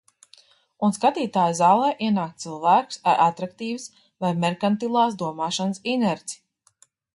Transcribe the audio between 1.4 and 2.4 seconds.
zālē ienāk